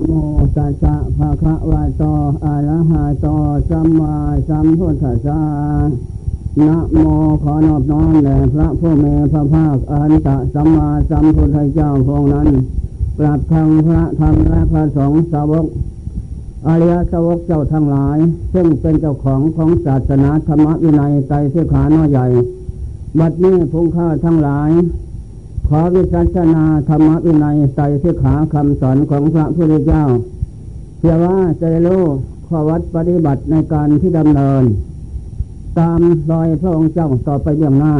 [0.00, 0.10] โม
[0.56, 2.02] ตัสสะภะคะวะโต
[2.44, 3.26] อะระหะโต
[3.68, 4.14] สัมมา
[4.48, 5.40] สัมพุทธัสสะ
[6.60, 6.98] นะโม
[7.42, 12.48] ขอนอบน้อมแด่พระผู้มีพระภาคอรหันตสัมมาสัมพุทธเจ้าพงนั้น
[13.18, 15.66] ปรับทางพระธรรมและพระสงฆ์สาวก
[16.66, 18.18] อริยสาวกเจ้าทั้งหลาย
[18.54, 22.26] ซึ่งเป็นเจ้าของของศาสนาธรรมวินัยไตรสิขาน้อยใหญ่
[23.18, 24.70] บัดนี้พุงข้าทั้งหลาย
[25.68, 30.04] ขอวิสัชนาธรรมวินัยไตรสิขาคำสอนของพระพุทธเจ้า
[30.98, 32.02] เพื่อว่าจะรู้
[32.46, 34.64] ข้อวัดปฏิบัติในการที่ดำเนิน
[35.78, 37.94] ตามรอยพระองค์เจ้าต่อไปเบื้องหน้า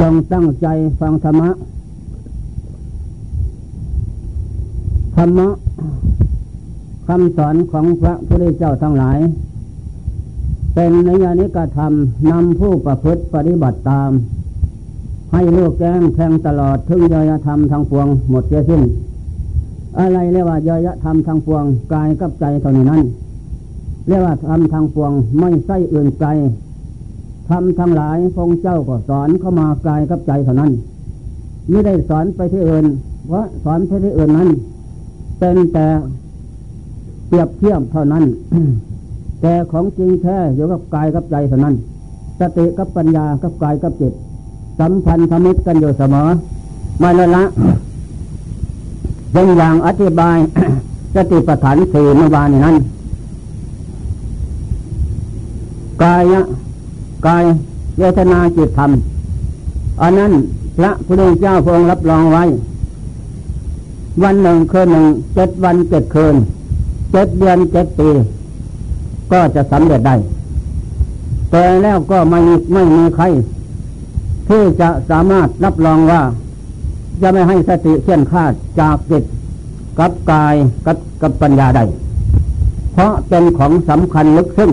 [0.00, 0.66] จงตั้งใจ
[1.00, 1.50] ฟังธรรมะ
[5.18, 5.48] ธรรมะ
[7.08, 9.18] คำสอนของพระพุทธเจ้าทั้งหลาย
[10.74, 11.92] เป็นนิยานิกธรรม
[12.30, 14.10] นำผู้ประพฤติปฏิบัติตาม
[15.32, 18.82] ให้ลูกแก้งแทงตลอดถึงยยธรรมทางปวงหมดเสียสิ้น
[19.98, 23.02] อะไรเรียกว่ายยธรรมทางปวงกายกับใจเท่านี้นั้น
[24.08, 26.28] เรียกว่าธรรมทางปวงไม่ใช่อื่นไกล
[27.48, 30.70] ทำทั้งหลายพงเจ้าก็สอนเข้ามากายกับใจเท่านั้น
[31.70, 32.86] ไม่ได้สอนไปที่อื่น
[33.26, 34.50] เพราะสอนไปที่อื่นนั้น
[35.38, 35.86] เป็นแต่
[37.28, 38.24] เปรียบเทียบเท่านั้น
[39.40, 41.74] แต่ของจริงแท้อยู่กับกายกับใจเท่านั้น
[42.40, 44.12] สติกับปัญญากับกายกับจิต
[44.78, 46.28] สัมพันธ์ธมิตรกันอยู่เสมอ
[47.02, 47.44] มาล้วละ
[49.32, 50.36] เป็นอย่างอธิบาย
[51.14, 52.76] สติปัฏฐานสี่เมื่อวานนั้น
[56.02, 56.22] กาย
[57.26, 57.44] กาย
[57.98, 58.90] เวทนาจิตธรรม
[60.02, 60.32] อันนั้น
[60.78, 62.44] พระพุทธเจ้าพรงรับรองไว้
[64.22, 66.36] วันหนึ่งคืนหนึ่งเจ็ดวันเจ็ดคืน
[67.12, 68.08] เจ็ดเดือนเจ็ดปี
[69.32, 70.16] ก็จะสำเร็จได้
[71.50, 72.40] แต่แล้วก็ไม่
[72.74, 73.24] ไม่มีใคร
[74.48, 76.22] ที่จะสามารถรับรองว่า
[77.22, 79.24] จะไม่ให้สติเขี่ยนคาดจากจิต
[79.98, 80.54] กับกาย
[80.86, 81.84] กับกับปัญญาได้
[82.92, 84.70] เพราะเป็นของสำคัญลึกซึ้ง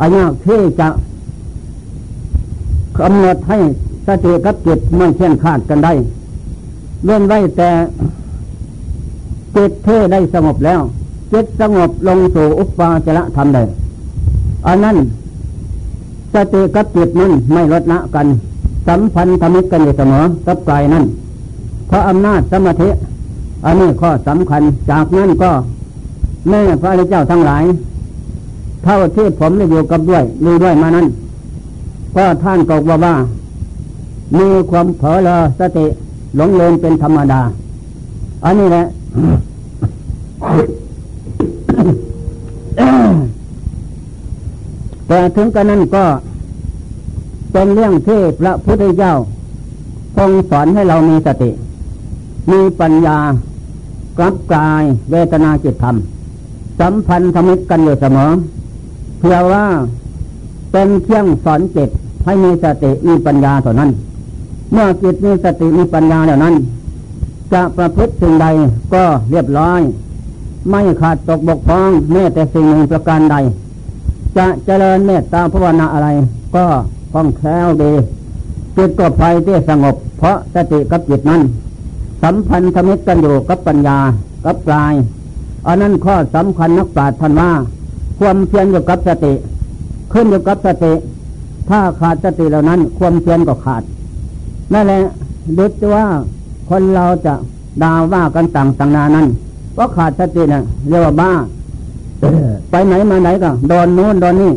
[0.00, 0.88] อันนี้ที่จะ
[2.98, 3.58] กำหนดให้
[4.06, 5.92] สติกับจิตไม่เขี่ยนคาดกันได้
[7.04, 7.70] เลื่อนไว้แต่
[9.56, 10.80] จิตเท่ได้สงบแล้ว
[11.32, 13.62] จิตสงบลงสู่อุปาจระธรรมได้
[14.66, 14.96] อันนั้น
[16.34, 18.26] สติกับจิตนั้นไม่ลดละกัน
[18.88, 21.04] สัมพันธ์ธมิตกันอยู่เสมอกับกายนั้น
[21.88, 22.88] เพราะอำนาจสมาธิ
[23.66, 25.50] อันนี้ข้อสำคัญจากนั้นก็
[26.48, 27.64] แม่พระอริยเจ้าทั้งหลาย
[28.84, 31.06] เท่าที่ผมได้อยู่กับด้วยดูด้วยมานั้น
[32.16, 33.14] ก็ท่านก็ว่าว่า
[34.38, 35.86] มีความเผลอเลอสติ
[36.36, 37.40] หลงลืมเป็นธรรมดา
[38.44, 38.84] อันนี้แหละ
[45.06, 46.04] แต่ถึงกันนั้นก็
[47.52, 49.12] เป็นเรื่องที่พระพุทธเจ้า
[50.16, 51.50] ทรงสอนให้เรามีสติ
[52.50, 53.18] มีปัญญา
[54.18, 55.96] กลับกายเวทนาจิตธรรม
[56.80, 58.30] สัมพันธ์ธมิตรกันอยู่เสมอ
[59.18, 59.64] เพื่อว่า
[60.72, 61.90] เป็นเครื่องสอนจิต
[62.24, 63.90] ให้มีสติมีปัญญาเท่านั้น
[64.72, 66.54] เมื่อจิตมีสติมีปัญญาเหล่านั้น
[67.52, 68.46] จะประพฤติสิ่งใด
[68.94, 69.80] ก็เรียบร้อย
[70.70, 73.36] ไม่ขาดตกบกพร่องแม้แต่สิ่งหนึ่งประการใด
[74.36, 76.08] จะเจริญเมตตาภาวนาอะไร
[76.56, 76.64] ก็
[77.12, 77.92] คล่องแคล่วดี
[78.76, 81.42] จิตก็ไปที่สงบ เพราะสติกับจิตนั้น
[82.22, 83.98] สัมพันธมิตรกันอยู่กับปัญญา
[84.44, 84.94] กับกาย
[85.66, 87.50] อันนั้นข้อสำคัญนักปราชญ์ท่านว่า
[88.18, 89.32] ความเพียรอยู่กับสติ
[90.12, 90.92] ขึ้นอยู่กับสติ
[91.68, 93.82] ถ้าขาดสติเหล่านั้น ความเพียรก็ขาด
[94.72, 95.00] นั่นแหละ
[95.58, 95.64] ดู
[95.94, 96.04] ว่า
[96.74, 97.34] คนเราจะ
[97.82, 99.26] ด่าว่ากันต่างต่างนานั้น
[99.74, 101.30] เพราะขาดสตินะ่ะเรียกว่าบ้า
[102.70, 104.52] ไปไหนมาไหนก็โดนโน้นโดนนี่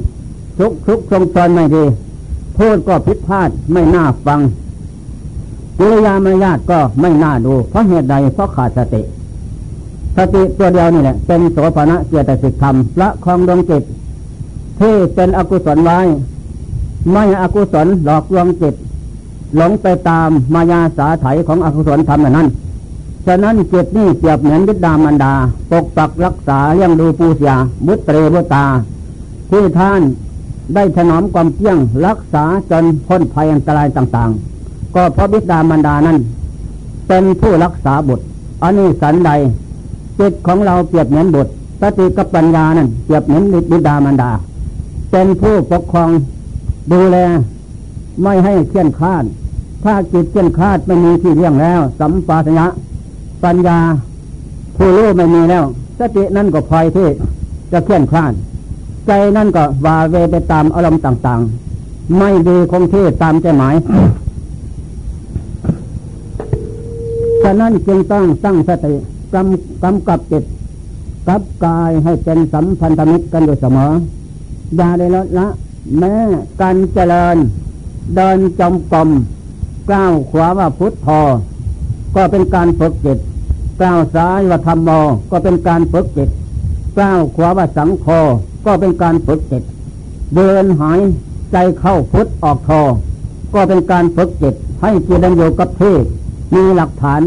[0.59, 1.83] ทุกทุกทรงตอนไม่ดี
[2.57, 4.39] พูดก็ผิดพลาดไม่น่าฟัง
[5.77, 9.01] กิริยามารยาทก็ไม่น่าดู เพราะเหตุใดเพราะขาดสติ
[10.17, 13.83] สติตัวเดียวนี่แหละเป็นโสภณะเกียรติสิทธรรมละคองดวงจิต
[14.79, 15.99] ที่เป็นอกุศลไว้
[17.11, 18.75] ไม่อกุศลหลอกลวงจิต
[19.57, 22.47] หลงไปตามมายาสาไถของอกุศลธรรมนั้น
[23.25, 25.33] ฉะนั้นเจิตนี่เปรียบเหมือนวิดามันดา
[25.71, 27.53] ปกปักรักษาเลี้ยงดูปูเสีย
[27.85, 28.65] บุตรเตรบุตา
[29.49, 30.01] ที่ท่าน
[30.75, 36.17] ได้ถนอมความเพียงรักษาจนพ้นภัยอันตรายต่างๆ ก็เพราะบิดามารดานั้น
[37.07, 38.23] เป็นผู้รักษาบุตร
[38.63, 39.31] อันนี้สันใด
[40.19, 41.51] จิตของเราเปรียบเหมือนบุตร
[41.81, 44.31] สติกับปัญญานั้นเปรียบเหมือนบิดามารดา
[45.11, 46.09] เป็นผู้ปกครอง
[46.91, 47.17] ดูแล
[48.23, 49.23] ไม่ให้เคลื่อนคลาด
[49.83, 52.67] ถ้าจิตเคลื่อนคลาดไม่มีที่เลี้ยงแล้ว สัมปาสญะ
[53.43, 53.79] ปัญญา
[54.77, 55.63] ผู้รู้ไม่มีแล้ว
[55.99, 57.07] สตินั่นก็พลอยที่
[57.71, 58.33] จะเคลื่อนคลาด
[59.07, 63.75] ใจนั่นก็วาเวไปตามอารมณ์ต่างๆ ไม่ดีคงที่ตามใจหมาย
[67.43, 68.93] ฉะนั้นจึงต้องตั้งสติ
[69.33, 70.43] กำกำกับจิต
[71.27, 73.91] กับกายให้เป็นสัมพันธมิตรกันอยู่เสมอ
[74.77, 75.47] อย่าได้ลดละ
[75.97, 76.13] แม้
[76.61, 77.37] การเจริญ
[78.15, 79.09] เดินจมกลม
[79.91, 81.19] ก้าวขวาว่าพุทธพอ
[82.15, 83.19] ก็เป็นการฝึกจิต
[83.81, 84.89] ก้าวซ้ายว่าธรรมโม
[85.31, 86.29] ก็เป็นการฝึกจิต
[86.99, 88.07] ก้าวขวาว่าสังโฆ
[88.65, 89.63] ก็เป็นการฝึกจิต
[90.35, 90.99] เดินหาย
[91.51, 92.81] ใจเข้าพุทธออกทอ
[93.53, 95.95] ก็เป็นการฝึกจิตให้จิตดังอยู่กับที่
[96.55, 97.21] มีหลักฐาน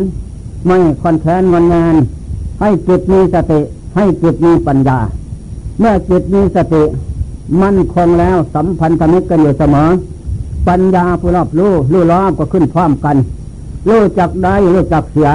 [0.67, 1.95] ไม่คอนแทนวันงาน
[2.61, 3.61] ให้จิตมีสติ
[3.97, 4.99] ให้จิตมีปัญญา
[5.79, 6.83] เมื่อจิตมีสติ
[7.63, 9.89] มั่นคงแล้วสัมพันธมิตรกันอยู่เสมอ
[10.69, 13.17] ปัญญาผู้รอบรู้รู้รอบก็ขึ้นพร้อมกัน
[13.89, 15.31] รู้จักได้รู้จักเสีย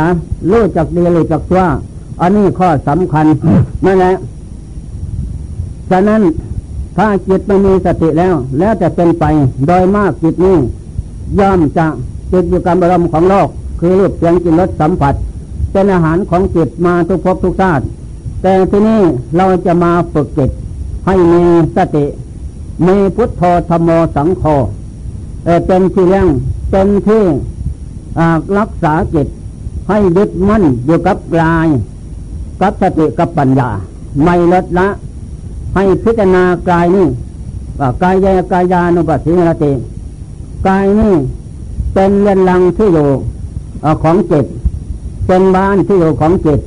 [0.52, 1.64] รู้จักดีรู้จักชั่ว
[2.22, 3.26] อันนี้ข้อสำคัญ
[3.86, 4.14] นั่นแหละ
[5.90, 6.22] ฉะนั้น
[6.98, 9.26] ถ้าจิตไม่มีสติแล้ว แล้วจะเป็นไป
[9.68, 10.58] โดยมากจิตนี้
[11.40, 11.86] ย่อมจะ
[12.32, 13.48] ติดอยู่กับอารมณ์ของโลก
[13.80, 15.14] คือรูปเสียงกินรสสัมผัส
[15.72, 17.84] เป็นอาหารของจิตมาทุกภพทุกชาติ
[18.42, 19.02] แต่ที่นี้
[19.38, 20.50] เราจะมาฝึกจิต
[21.06, 21.44] ให้มี
[21.76, 22.06] สติ
[22.88, 24.44] มีพุทโธธรรมโมสังโฆ
[25.68, 26.28] เป็นที่เลี้ยง
[26.72, 27.24] เป็นที่
[28.58, 29.28] รักษาจิต
[29.88, 31.68] ให้ยึดมั่นอยู่กับกาย
[32.62, 33.70] กับสติกับปัญญา
[34.24, 34.88] ไม่ลดละ
[35.76, 37.08] ให้พิจารณากายนี่
[38.02, 39.72] กายยกายานุปัสสินติ
[40.68, 41.16] กายนี่
[41.94, 43.10] เป็นเรือนรังที่อยู่
[44.04, 44.46] ของจิต
[45.28, 46.60] เป็นบ้านที่อยู่ของจิต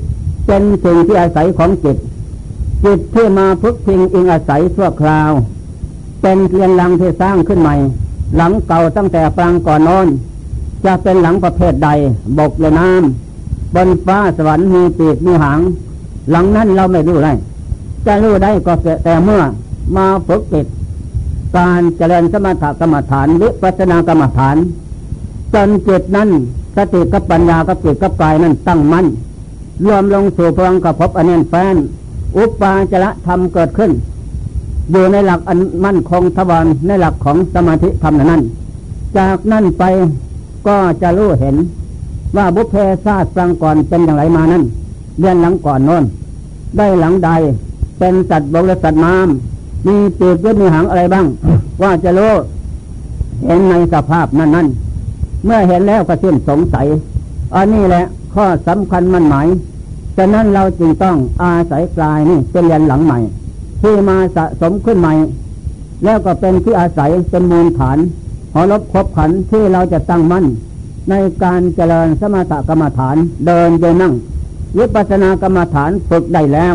[0.46, 1.96] เป็นสิ่งที่อาศัยของจิต
[2.84, 5.30] จิตที่มาพึกพิงอิงอาศัยชั่วคราว
[6.22, 7.74] เป็นเพียงหลังที่สร้างขึ้นใหม่
[8.36, 10.06] หลังเก่าตั้งแต่ปรางก่อนนอน
[10.84, 11.88] จะเป็นหลังประเภทใด
[12.38, 15.60] บกหรือน้ำบนฟ้าสวรรค์มีปีกมีหาง
[16.30, 17.32] หลังนั้นเราไม่รู้ได้
[18.06, 18.72] จะรู้ได้ก็
[19.04, 19.42] แต่เมื่อ
[19.96, 20.66] มาฝึกจิต
[21.56, 24.56] การเจริญสมถกรรมฐานวิปัสสนากรรมฐาน
[25.54, 26.28] จนจิตนั้น
[26.76, 29.06] สติกับปัญญากับจิตกับกายนั้นตั้งมั่น
[29.86, 31.76] รวมลงสู่พลังกับพบอันเนนแฟน
[32.36, 33.90] อุปาจระธรรมเกิดขึ้น
[34.90, 38.42] อยู่ในหลักอันมั่นคงทวารในหลักของสมาธิธรรมนั้น
[39.18, 39.84] จากนั้นไป
[40.66, 41.56] ก็จะรู้เห็น
[42.36, 42.74] ว่าบุพเพ
[43.04, 44.62] ศาสตร์ฟังก่อนเป็นอย่างไรมานั้น
[45.20, 46.04] เรียนหลังก่อนโน้น
[46.76, 47.30] ได้หลังใด
[47.98, 51.26] เป็นสัตว์บกและสัตว์น้ำมีปีกยึดมีหางอะไรบ้าง
[51.82, 52.32] ว่าจะรู้
[53.46, 54.66] เห็นในสภาพนั้นนั้น
[55.44, 56.86] เมื่อเห็นแล้วก็สิ้นสงสัย
[57.54, 58.04] อันนี้แหละ
[58.34, 59.46] ข้อสำคัญมันหมาย
[60.16, 63.18] ฉะนั้นเราจึงต้องอาศัยกลายนี่เป็นเรียนหลังใหม่
[63.86, 65.14] ที่มาสะสมขึ้นใหม่
[66.04, 67.98] แล้วก็เป็นที่อาศัยเป็นมูลฐาน
[68.54, 70.44] หอรบครบขันที่เราจะตั้งมั่น
[71.10, 73.16] ในการเจริญสมถกรรมฐาน
[73.46, 74.14] เดินโดยนั่ง
[74.78, 76.74] วิปัสสนากรรมฐานฝึกได้แล้ว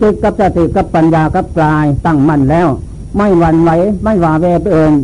[0.00, 2.68] จิตกับสติกับปัญญากับกลายตั้งมั่นแล้ว
[3.16, 3.70] ไม่หวั่นไหว
[4.04, 4.94] ไม่หวาเวไปเอิน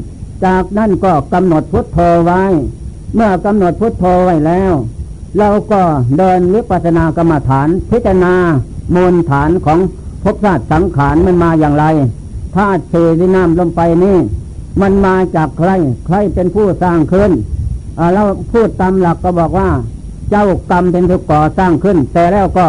[0.45, 2.43] จากนั้นก็กำหนดพุทโธไว้
[3.15, 4.73] เมื่อกำหนดพุทโธไว้แล้ว
[5.39, 5.83] เราก็
[6.19, 8.35] เดินวิปัสสนากรรมฐานพิจารณา
[8.95, 9.79] มูลฐานของ
[10.26, 11.84] ภพชาติสังขารมันมาอย่างไร
[12.56, 14.17] ธาตุเทที่น้ำลงไปนี่
[14.81, 15.70] มันมาจากใคร
[16.06, 17.31] ใครเป็นผู้สร้างขึ้น
[18.14, 19.69] เราพูดตามหลักก็บอกว่า
[20.31, 22.67] เจ้ากรรมเป็นผู้ก่อสร้างขึ้น แต่แล้วก็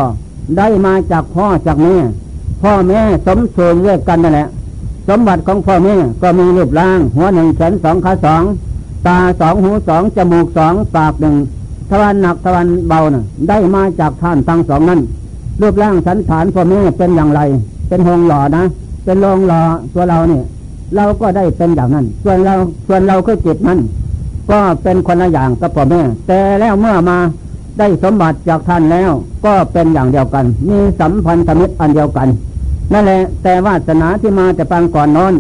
[0.58, 1.96] ได้มาจากพ่อจากแม่
[2.62, 4.48] พ่อแม่สมส่วนเรียกกันนั่นแหละ
[5.08, 8.44] สมบัติของพ่อแม่ก็มีรูปร่าง หัวหนึ่งแขนสองขาสอง
[9.08, 11.36] ตาสองหูสองจมูกสองปากหนึ่ง
[11.90, 15.00] ทวันหนักทวันเบานะ่ะ ได้มาจากท่านทั้งสองนั้น
[15.62, 17.42] รูปร่างสันฐานพ่อแม่เป็นอย่างไร
[17.88, 18.64] เป็นหงหล่อนะ
[19.06, 19.62] เป็นโลงหล่อ
[19.94, 20.44] ตัวเราเนี่ย
[20.96, 22.54] เราก็ได้เป็นอย่างนั้น ส่วนเรา
[22.88, 23.80] ส่วนเราคือจิตนั้น
[24.52, 27.18] ก็เป็นคนละอย่างกับพ่อแม่ แต่แล้วเมื่อมา
[27.80, 29.12] ได้สมบัติจากท่านแล้ว
[29.46, 32.28] ก็เป็นอย่างเดียวกัน มีสัมพันธมิตรอันเดียวกัน
[32.94, 35.34] นั่นแหละ แต่วาสนาที่มาจะฟังก่อนนอน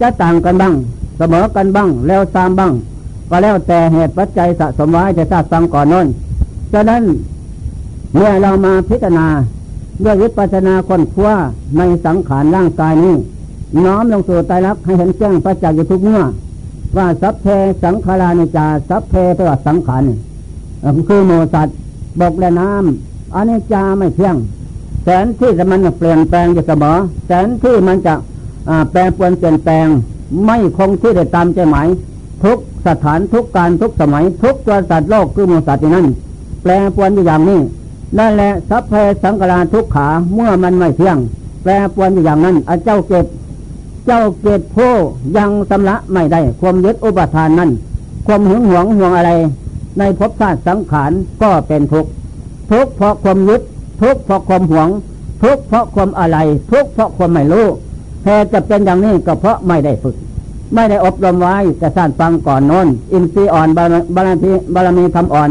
[0.00, 0.74] จะต่างกันบ้าง
[1.18, 2.72] เสมอกันบ้าง แล้วตามบ้าง
[3.30, 6.06] ก็แล้วแต่เหตุปัจจัยสะสมไว้จะทราบฟังก่อนน้น
[6.72, 7.02] ฉะนั้น
[8.14, 9.26] เมื่อเรามาพิจารณา
[10.04, 11.34] ด้วยวิปัสนาคนคว้า
[11.78, 13.16] ในสังขารร่างกายนี้
[13.84, 16.22] น้อมลงสู่ใจรักให้เห็นแจ้งประจักษ์อยู่ทุกเมื่อ
[16.96, 17.46] ว่าสัพเพ
[17.82, 20.04] สังขารานิจาสัพเพแปลว่าสังขาร
[21.08, 21.68] คือโมสัต
[22.20, 24.36] บกและน้ำอันนี้จาไม่เที่ยง
[25.04, 28.14] แสนที่จะมันเปลี่ยนแปลงอยู่เสมอแสนที่มันจะ
[28.90, 29.86] แปรปรวนเปลี่ยนแปลง
[30.44, 31.88] ไม่คงที่ได้ตามใจหมาย
[32.44, 36.06] ทุกสถานทุกการทุกสมัย ทุกตัวสัตว์โลกคือมูสัตว์นั้น
[36.62, 37.60] แปลปวนอยู่อย่างนี้
[38.18, 41.18] นั่นแหละสัพเพสังกราทุกขาเมื่อมันไม่เที่ยง
[41.62, 43.26] แปลปวนอยู่อย่างนั้นอเจ้าเกต
[44.06, 44.92] เจ้าเกตผู้
[45.36, 47.70] ยังสำละไม่ได้ ความยึดอุปทานนั้น
[48.26, 49.30] ความหึงหวงห่วงอะไร
[49.98, 51.10] ในภพชาติสังขาร
[51.42, 52.06] ก็เป็นทุก
[52.70, 53.60] ทุกเพราะความยึด
[54.00, 54.88] ทุกเพราะความหวง
[55.42, 56.38] ทุกเพราะความอะไร
[56.70, 57.66] ทุกเพราะความไม่รู้
[58.24, 60.16] เหตุจะเป็นอย่างนี้ก็เพราะไม่ได้ฝึก
[60.74, 65.50] ไม่ได้อบรมไว้จะสร้างฟังก่อนโน้นอินทรีย์อ่อนบารบารมีบารมีทำอ่อน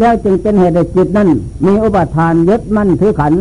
[0.00, 1.28] แล้วจึงเป็นเหตุให้จิตนั้น
[1.66, 3.34] มีอุปทานยึดมั่นถือขัน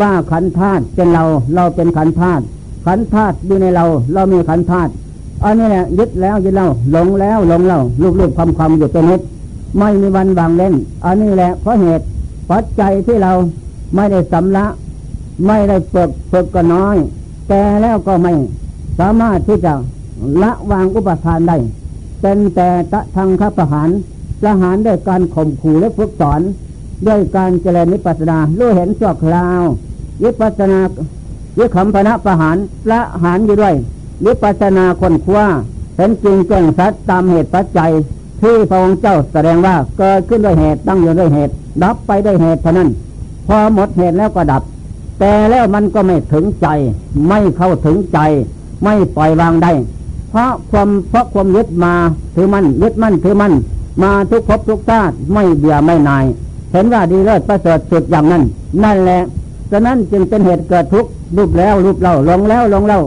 [0.00, 2.42] ว่าขันธาตุเป็นเราเราเป็นขันธาตุ
[2.86, 4.90] ขันธาตุอยู่ในเรา เรามีขันธาตุ
[5.44, 9.20] อันนี้แหละยึดแล้วยึดเล่าหลงแล้วหลงเล่าลูกลูกคำคำอยู่เป็นนิด
[9.78, 12.04] ไม่มีวันวางเล่น อันนี้แหละเพราะเหตุ
[12.50, 13.32] ปัจจัยที่เรา
[13.94, 14.66] ไม่ได้สำละ
[15.46, 16.96] ไม่ได้ฝึกฝึกก็น้อย
[17.48, 18.32] แต่แล้วก็ไม่
[18.98, 19.72] สามารถที่จะ
[20.42, 21.56] ละวางอุปทานได้
[22.20, 23.88] เป็นแต่ตะทางข้าประหาร
[24.40, 26.40] ประหารด้วยการข่มขู่และฝึกสอน
[27.06, 29.62] ด้วยการเจริญนิพพานารู้เห็นชั่วคราว
[30.24, 30.80] วิปัสนา
[31.58, 32.56] วิคำพนะประหาร
[32.90, 33.74] ละหารอยู่ด้วย
[34.26, 35.46] วิปัสนาคนคว้า
[35.96, 37.92] เห็นจริงแจ้งสัตตามเหตุปัจจัย
[38.42, 42.88] ที่พระองค์เจ้าแสดงว่าเกิดขึ้นด้วยเหตุตั้งอยู่ด้วยเหตุ ดับไปด้วยเหตุเท่านั้น
[43.46, 44.62] พอหมดเหตุแล้วก็ดับ
[45.18, 46.66] แต่แล้วมันก็ไม่ถึงใจ
[47.28, 48.18] ไม่เข้าถึงใจ
[48.82, 49.72] ไม่ปล่อยวางได้
[50.30, 51.92] เพราะความเพราะความยึดมา
[52.34, 53.52] ถือมันยึดมั่นถือมั่น
[54.02, 56.24] มาทุกภพทุกชาติไม่เบื่อไม่นาย
[56.72, 58.42] เห็นว่าดีเลิศประเสริฐสุดอย่างนั้น
[58.84, 59.22] นั่นแหละ
[59.70, 63.00] ฉะนั้นจึงเป็นเหตุเกิดทุกข์รูปแล้วรูปเล่าลงแล้วลงเล่า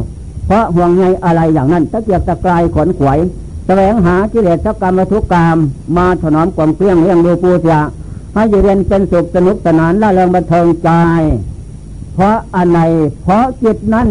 [0.48, 3.20] เพราะห่วงใยอะไรอย่างนั้นตะเกียกตะกายขนขวย
[3.66, 5.58] แสวงหากิเลสกรรมทุกกรรม
[5.98, 7.78] มาถนอมความเพียงเลี้ยงดูปูเสีย
[8.34, 10.90] ให้อยู่เรียนเป็นสุขสนุกสนานละเริงบันเทิงใจ
[12.16, 12.80] เพราะอันไหน
[13.24, 14.08] เพราะจิตนั้น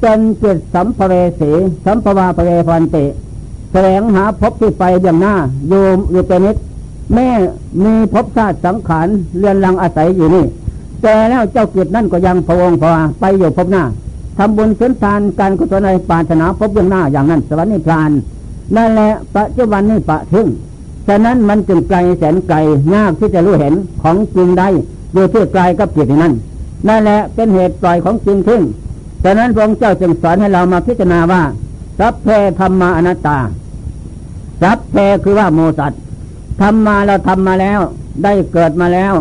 [0.00, 1.50] เป็นจิตสัมภเวสี
[1.84, 3.04] สัมภวาภเวพันติ
[3.72, 5.34] แสวงหาพบที่ไปอย่างหน้า
[5.68, 6.56] โยมอยู่เป็นนิด
[7.14, 7.28] แม่
[7.84, 9.08] มีพบชาติสังขาร
[9.38, 10.44] เรือนรังอาศัยอยู่นี่
[11.02, 13.82] แต่แล้วเจ้ากินั่นก็ยังพะวงพอไปอยู่พบหน้า
[14.38, 18.10] ทำบุญเสริมทานการกุศลในปาถนาพบยังหน้าอย่างนั้น สวรรค์นิพพาน
[18.76, 20.46] นั่นแหละปัจจุบันนี้ปะทึง
[21.06, 22.56] ฉะนั้นมันจึงไกลแสนไกล
[22.94, 24.68] ยากที่จะรู้เห็นของจริงได้
[25.14, 26.32] อยู่ที่ไกลกับจิตนั้น
[26.88, 28.60] นั่นแหละเป็นเหตุปล่อยของจริงทึง
[29.24, 31.42] ฉะนั้นพระองค์เจ้าจึงสอนให้เรามาพิจารณาว่า
[32.00, 32.28] สัพเพ
[32.60, 33.38] ธรรมาอนัตตา
[34.62, 35.92] สัพเพคือว่าโมสัต
[36.60, 37.80] ทำมาเราทำมาแล้ว
[38.24, 39.14] ได้เกิดมาแล้ว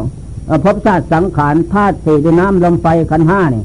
[0.64, 3.64] พบชาติสังขารธาตุสี่ดินน้ำลมไฟขันห้านี่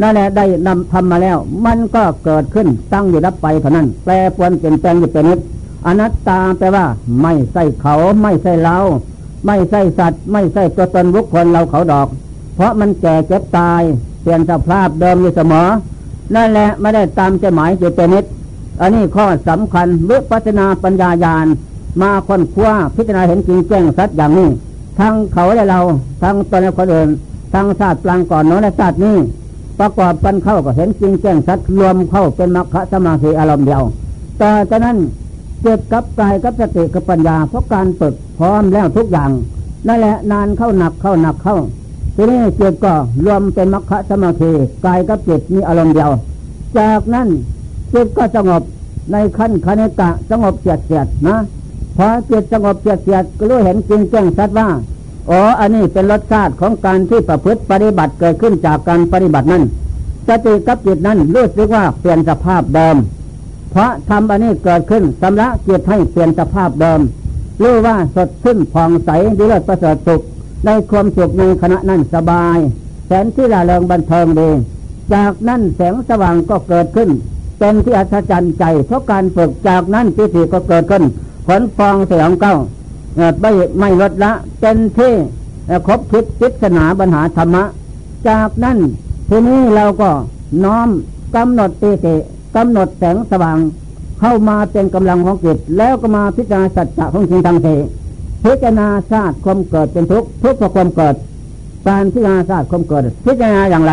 [0.00, 5.38] นั่นแหละได้นำทำมาแล้ว มันก็เกิดขึ้นตั้งอยู่รับไปเท่านั้น แปรปวนเปลี่ยนแปลงอยู่เป็นนิด
[5.86, 6.86] อนัตตาแปลว่า
[7.22, 8.76] ไม่ใช่เขาไม่ใช่เรา
[9.46, 12.08] ไม่ใช่สัตว์ ไม่ใช่ตัวตนบุคคลเราเขาดอก
[12.54, 13.82] เพราะมันแก่เจ็บตาย
[14.22, 15.68] เปลี่ยนสภาพเดิมอยู่เสมอ
[16.34, 18.24] นั่นแหละไม่ได้ตามใจหมายอยู่เป็นนิด
[18.80, 21.46] อันนี้ข้อสำคัญวิปัสนาปัญญายาณ
[22.02, 24.48] มาค้นคว้าพิจารณาเห็นจริงแจ้งสัตว์อย่างนี้
[24.98, 25.80] ทั้งเขาและเรา
[26.22, 27.08] ทั้งตนและคนอื่น
[27.54, 29.16] ทั้งชาสติกลางก่อนโน้นและชาสตินี้
[29.80, 33.82] ประกอบกันเข้าก็เห็นจริงแจ้งชัดรวมเข้าเป็นมรรคสมาธิอารมณ์เดียว
[34.38, 34.96] แต่จากนั้น
[35.62, 39.30] เจ็บกับกายกับสติกับปัญญา เพราะการฝึกพร้อมแล้วทุกอย่าง
[39.88, 41.56] นั่นแหละนานเข้าหนักเข้าหนักเข้า
[42.16, 44.50] ทีนี้จิตก็รวมเป็นมรรคสมาธิ
[44.84, 46.10] กายกับจิตมีอารมณ์เดียว
[46.78, 47.28] จากนั้น
[47.94, 48.62] จิตก็สงบ
[49.12, 51.36] ในขั้นคณิกะสงบเสียดเสียดนะ
[51.96, 54.68] พอจิตสงบเสียดเสียดก็รู้เห็นจริงแจ้งชัดว่า
[55.30, 59.64] อ๋ออันนี้เป็นรสชาติของการที่ประพฤติปฏิบัติเกิดขึ้นจากการปฏิบัตินั้น
[60.28, 62.96] สติกับจิตนั้นรู้สึกว่าเปลี่ยนสภาพเดิม
[63.70, 67.00] เพราะทำอันนี้เกิดขึ้นสำระจิตให้เปลี่ยนสภาพเดิม
[67.62, 70.22] รู้ว่าสดขึ้นผ่องใสดีเลิศประเสริฐสุข
[70.66, 72.58] ในความสุขในขณะนั้นสบาย
[73.06, 74.50] แสนที่ละเริงบันเทิงดี
[75.14, 77.10] จากนั้นแสงสว่างก็เกิดขึ้น
[77.58, 81.04] เป็นที่อัศจรรย์ใจ เพราะการฝึกจากนั้นปิติก็เกิดขึ้น
[81.46, 82.54] ผลฟองเสียงเก้า
[83.40, 85.12] ไม่ไม่ลดละเป็นที่
[85.86, 87.64] ครบคิดพิศนาปัญหาธรรมะ
[88.28, 88.78] จากนั้น
[89.28, 90.10] ทีนี้เราก็
[90.64, 90.88] น้อม
[91.36, 92.14] กำหนดปีติ
[92.56, 93.58] กำหนดแสงสว่าง
[94.20, 97.68] เข้ามาเป็นกำลังของจิตแล้วก็มาพิจารณาสัจจะของจริงทางเท
[98.44, 101.14] พิจารณาชาติความเกิดเป็นทุกข์ทุกข์เพราะความเกิด
[101.88, 103.92] การพิจารณาชาติความเกิด พิจารณาอย่างไร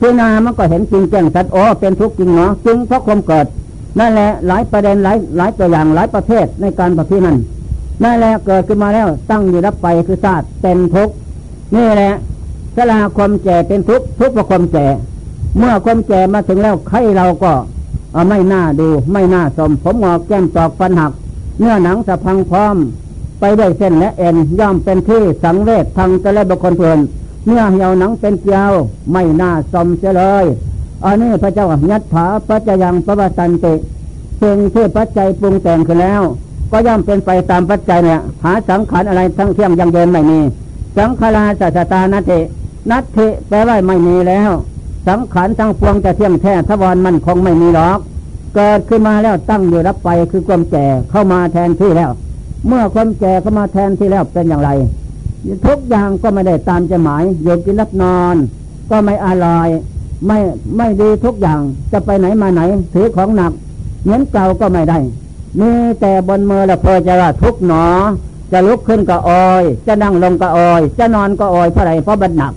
[0.00, 3.46] พิจารณามันก็เห็นจริงแจ้งสัจโอ้เป็นทุกข์จริงเนาะจริงเพราะความเกิด
[3.98, 7.36] นั่นแหละหลายประเด็นหลายหลายตัวอย่างหลายประเภทในการปฏินั้น
[8.04, 11.14] นั่นแหละเกิดขึ้นมาแล้วตั้งอยู่รับไปคือศาสตร์เป็นทุกข์
[11.74, 12.12] นี่แหละ
[12.76, 14.86] สลาความแก่เป็นทุกข์ทุกข์เพราะความแก่
[15.58, 17.52] เมื่อความแก่มาถึงแล้วใครเราก็
[18.28, 21.12] ไม่น่าดูไม่น่าสม ผมงอกแก้มตอกฟันหัก
[21.58, 22.76] เนื้อหนังสะพังพร้อม
[23.40, 26.98] ไปด้วยเส้นและเอ็นย่อมเป็นที่สังเวชทางจะเลยบุคคลเพลิน
[27.48, 28.72] เนื้อเหี่ยวหนังเป็นเกลียว
[29.12, 30.44] ไม่น่าสมเสียเลย
[31.04, 33.74] อันนี้พระเจ้ายัตถาปัจจยังปวัตันติ
[34.42, 36.22] สิ่งที่ปัจจัยปรุงแต่งขึ้นแล้ว
[36.70, 40.38] ก็ย่อมเป็นไปตามปัจจัยเนี่ยหาสังขารอะไรทั้งเที่ยงยังเดินไม่มี
[40.98, 42.40] สังขาราสัจตานัติ
[42.90, 44.50] นัตติแปลว่าไม่มีแล้ว
[45.08, 47.98] สังขารทั้งพวงจะเที่ยงแท้ทวารมันคงไม่มีหรอก
[48.54, 52.10] เกิดขึ้นมาแล้วตั้งอยู่รับไปคือความแก่เข้ามาแทนที่แล้ว
[52.66, 54.70] เมื่อความแก่เข้ามาแทนที่แล้วเป็นอย่างไร
[55.66, 58.36] ทุกอย่างก็ไม่ได้ตามใจหมายโยกินรับนอน
[58.90, 59.68] ก็ไม่อร่อย
[60.26, 60.38] ไม่
[60.76, 61.60] ไม่ดีทุกอย่าง
[61.92, 62.60] จะไปไหนมาไหน
[62.94, 63.52] ถือของหนัก
[64.02, 64.98] เหมือนเก่าก็ไม่ได้
[65.60, 67.84] มีแต่บนมือละเพอจะว่าทุกหนอ
[68.52, 72.52] จะลุกขึ้นก็ออย จะนั่งลงก็ออย จะนอนก็ออยเพราะอะไรเพราะบันหนัก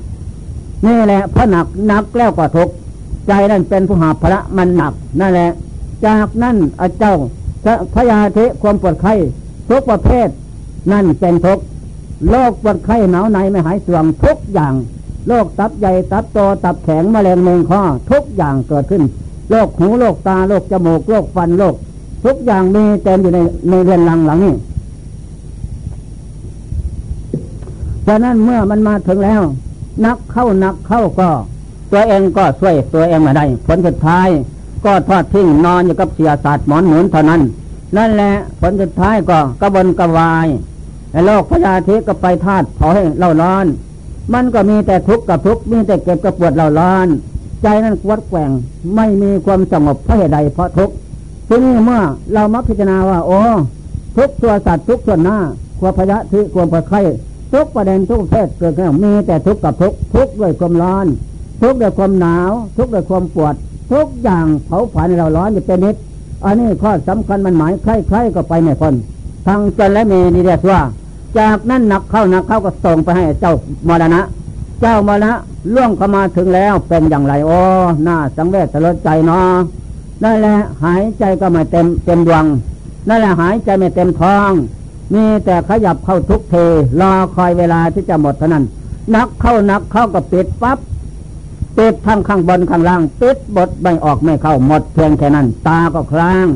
[0.85, 2.69] นี่แหละเพราะหนักหนักแล้วก็ทุก
[3.27, 5.51] ใจนั่นเป็นผู้หาพระมันหนักนั่นแหละ
[6.05, 7.15] จากนั้นอาเจ้า
[7.93, 9.13] พยาธิความปวดไข้
[9.69, 10.27] ทุกประเภท
[10.91, 11.59] นั่นเป็นทุก
[12.29, 14.73] โรคปวดไข้หนาวในไม่หายเสื่อมทุกอย่าง
[15.27, 19.03] โรคตับใหญ่ตับโตตับแข็งมะเร็งเมงข้อทุกอย่างเกิดขึ้น
[19.49, 21.75] โรคหูโรคตาโรคจมูกโรคฟันโรค
[22.25, 24.55] ทุกอย่างมีเต็มอยู่ในในเรือนรังหลังนี้
[28.05, 29.41] ฉะนั้นเมื่อมันมาถึงแล้ว
[30.05, 31.29] นักเข้านักเข้าก็
[31.91, 34.27] ตัวเองก็ช่วยตัวเองมาได้ ผลสุดท้าย
[34.85, 37.41] ก็ทอดทิ้งนอนอยู่กับเสียศาสตร์หมอนหนุนเท่านั้น
[37.97, 40.47] นั่นแหละผลสุดท้ายก็กระบนกระวาย
[41.25, 43.65] โลกพยาธิก็ไปธาตุเผาให้เล่าร้อน
[44.33, 47.07] มันก็มีแต่ทุกข์กับทุกข์มีแต่เก็บกับปวดเล่าร้อน
[47.63, 48.49] ใจนั้นกวดแกว่ง
[48.95, 50.93] ไม่มีความสงบเพราะเหตุใดเพราะทุกข์
[51.47, 52.01] ทีนี้เมื่อ
[52.33, 53.39] เรามาพิจารณาว่า โอ้
[54.17, 55.37] ทุกตัวสัตว์ทุกส่วนหน้า
[55.79, 57.01] ความพยาธิความปวดไข้
[57.53, 61.05] ทุกประเด็นทุกเพศเกิดขึ้นมีแต่ทุกข์กับทุกข์ทุกข์ด้วยความร้อน
[61.61, 63.53] ทุกข์ด้วยความหนาว ทุกข์ด้วยความปวด
[63.91, 65.95] ทุกอย่างเผาผลาญเราร้อนอยู่เป็นนิด
[66.45, 68.93] อันนี้ข้อสำคัญมันหมายใครๆก็ไปในคน
[69.45, 70.79] ทางจนและเมีนี่เรียกว่า
[71.39, 73.53] จากนั้นหนักเข้าหนักเข้าก็ส่งไปให้เจ้า
[73.87, 74.21] มรณะ
[74.81, 75.31] เจ้ามรณะ
[75.73, 77.59] ล่วงเข้ามาถึงแล้วเป็นอย่างไรโอ้
[78.03, 79.57] หน้าสังเวชสลดใจเนาะ
[80.23, 82.45] นั่นแหละหายใจก็ไม่เต็มเต็มดวง
[83.07, 84.51] นั่นแหละหายใจไม่เต็มท้อง
[85.13, 86.55] มีแต่ขยับเข้าทุกเท
[87.01, 88.65] รอคอยเวลาที่จะหมดเท่านั้น
[89.15, 90.77] นักเข้านักเข้าก็ปิดปับ๊บ
[91.77, 96.47] ปิดทั้งข้างบนข้างล่างปิดบทไม่ออกไม่เข้าหมดเพียงแค่นั้น ตาก็คลาง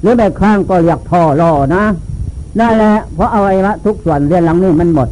[0.00, 1.84] หรือไม่คลางก็เรียกท่อรอนะ
[2.58, 5.08] นั่นแหละเพราะเอาไว้ละทุกส่วนเรียนหลังนี้มันหมด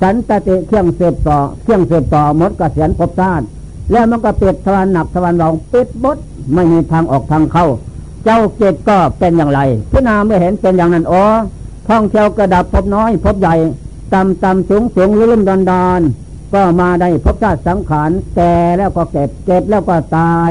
[0.00, 3.44] สันตติเครื่องเสพต่อ เครื่องเสพต่อหมดกเกษียณภพชาติ
[3.92, 6.18] แล้วมันก็ปิดทวารหนักทวารเบาปิดบด
[6.54, 7.66] ไม่มีทางออกทางเข้า
[8.24, 9.60] เจ้าเกตก็เป็นอย่างไร
[9.92, 11.24] พิณาเมื่อเห็นเป็นอย่างนั้นอ๋อ
[11.88, 13.54] ท่องเที่ยวกระดับพบน้อยพบใหญ่
[14.12, 16.00] ต่ำต่ำสูงสูงลุ่มดอนดอน
[16.54, 20.50] ก็มาได้พบชาติสังขารแก่แล้วก็เก็บเก็บแล้วก็ตาย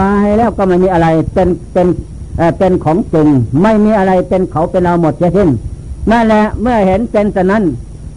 [0.00, 1.86] ตายแล้วก็ไม่มีอะไรเป็นเป็น
[2.58, 3.28] เป็นของจริง
[3.62, 5.48] ไม่มีอะไรเป็นเขาเป็นเราหมดเสียสิ้น
[6.10, 7.64] นั่นแหละเมื่อเห็นเป็นแต่นั้น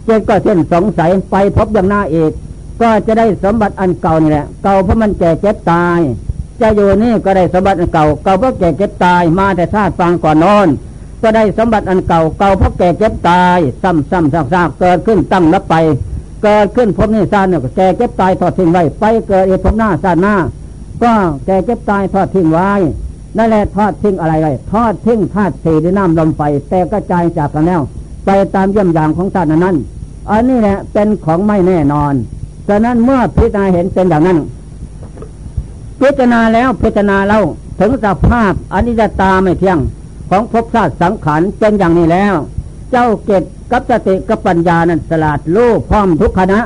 [0.04, 2.32] เจก็เส้นสงสัยไปพบอย่างหน้าอีก
[2.80, 6.00] ก็จะได้สมบัติอันเก่านี่แหละ เก่าเพราะมันแก่เจ็บตาย
[6.60, 10.68] จะอยู่นี่ก็ได้สมบัติอันเก่า เก่าเพราะแก่เจ็บตายมาแต่ชาติฟังก่อนนอน
[11.22, 15.74] ก็ได้สมบัติอันเก่า เก่าเพราะแก่เจ็บตาย ซ้ำซ้ำซากซากเกิดขึ้นตั้งนับไป
[16.42, 20.34] เกิดขึ้นพบนี่ชาติเนี่ยแก่เจ็บตายทอดทิ้งไว้ ไปเกิดอีกพบหน้าชาติหน้า
[21.02, 21.12] ก็
[21.46, 22.72] แก่เจ็บตายทอดทิ้งไว้
[23.36, 27.80] นั่นแหละทอดทิ้งอะไรเลยทอดทิ้งธาตุสี่ด้วยน้ำลมไฟแต่กระจายจากกันแล้ว
[28.24, 29.76] ไปตามเยี่ยมอย่างของชาตินั้น
[30.30, 32.14] อันนี้แหละเป็นของไม่แน่นอน
[32.68, 34.38] ฉะนั้นเมื่อพิจารณาเห็นเป็นอย่างนั้น
[36.00, 37.40] พิจารณาแล้วพิจารณาเล่า
[37.80, 39.78] ถึงสภาพอนิจจตาไม่เที่ยง
[40.30, 42.34] ของภพชาติสังขารเป็นอย่างนี้แล้ว
[42.90, 46.60] เจ้าเกตกับสติกับปัญญานั้นสลาดลูกพร้อมทุกขณะ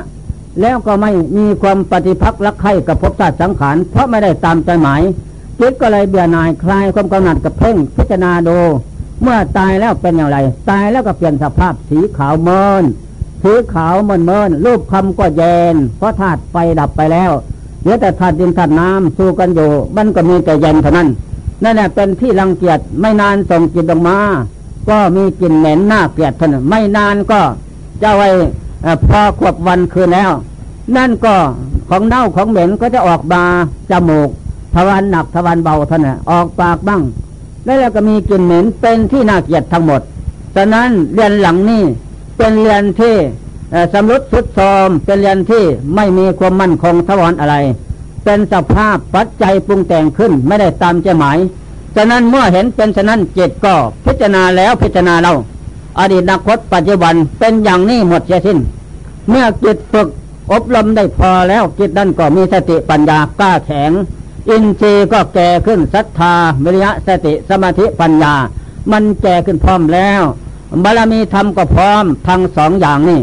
[0.61, 5.01] แล้วก็ไม่มีความปฏิพักษ์รักใคร่กับภพชาติสังขารเพราะไม่ได้ตามใจหมาย
[5.59, 8.57] จิตก็เลยเบื่อหน่ายคลายความกำหนัดกับเพ่งพิจารณาดู
[9.21, 10.37] เมื่อตายแล้วเป็นอย่างไร
[10.69, 12.83] ตายแล้วก็เปลี่ยนสภาพสีขาวเมิน
[13.43, 17.31] สีขาวเมินเมินรูปคำก็เย็นเพราะธาตุไฟดับไปแล้ว
[17.81, 21.09] เหลือแต่ธาตุดินธาตุน้ำสู้กันอยู่มันก็มีแต่เย็นเท่านั้น
[21.63, 24.17] นั่นแหละเป็นที่รังเกียจไม่นานส่งจิตออกมา
[24.89, 27.39] ก็มีกลิ่นเหม็นหน้าเกลียดท่านไม่นานก็
[28.01, 28.29] จะไว้
[29.07, 30.31] พอขวบวันคืนแล้ว
[30.97, 31.35] นั่นก็
[31.89, 33.43] ของเน่าของเหม็นก็จะออกมา
[33.91, 34.29] จมูก
[34.75, 37.01] ทวารหนักทวารเบาท่านออกปากบ้าง
[37.65, 40.01] แล้วก็มีกลิ่นเหม็นเป็นที่น่าเกลียดทั้งหมด
[40.55, 41.83] ฉะนั้นเรียนหลังนี้
[42.37, 43.15] เป็นเรือนที่
[43.93, 45.63] สำรุดสุดโทมเป็นเรือนที่
[45.95, 47.55] ไม่มีความมั่นคงทวารอะไร
[48.23, 51.37] เป็นสภาพปัจจัยปรุงแต่งขึ้นไม่ได้ตามใจหมาย
[51.95, 53.73] ฉะนั้นเมื่อเห็นเป็นฉะนั้นเจตก็
[54.05, 55.33] พิจารณาแล้วพิจารณาเรา
[55.99, 58.59] อดีตอนาคตปัจจุบันเป็นอย่างนี้หมดเสียสิ้น
[59.29, 60.07] เมื่อจิตฝึก
[60.51, 63.91] อบรมได้พอแล้วจิตนั้นก็มีสติปัญญากล้าแข็ง
[64.49, 68.33] อินทรีย์ก็แก่ขึ้นศรัทธาวิริยะสติสมาธิปัญญา
[68.91, 70.21] มันแก่ขึ้นพร้อมแล้ว
[70.83, 73.21] บารมีธรรมก็พร้อมทั้งสองอย่างนี่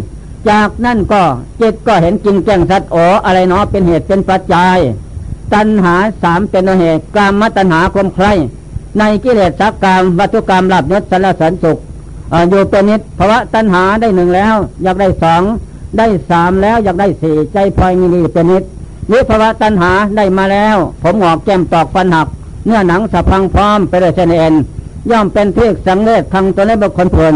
[0.49, 1.23] จากนั่นก็
[1.61, 4.79] จิตก็เห็นจริงแจ้งสัตว์โออะไรเนาะเป็นเหตุเป็นปัจจัย
[5.55, 8.27] ตัณหาสามเป็นเหตุกามตัณหาความใคร
[8.99, 11.79] ในกิเลสสักกรรมวัตถุกรรมลาบยศสารสันสุข
[12.49, 15.43] อยู่เป็นนิดภาวะตัณหาได้หนึ่งแล้ว อยากได้สอง
[15.99, 18.63] ได้สามแล้วอยากได้สี่ใจพลอยมีนีเป็นนิด
[19.13, 22.29] วิภาวะตัณหาได้มาแล้ว ผมหอกแก้มตอกฟันหัก
[22.67, 24.55] เนื้อหนังสะพังพร้อมไปเลยเชนเอ็น
[25.11, 27.35] ย่อมเป็นเพียกสังเลศทางตัวในบุคคลเพลิน